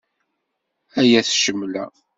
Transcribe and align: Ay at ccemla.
Ay 0.99 1.11
at 1.19 1.27
ccemla. 1.35 1.85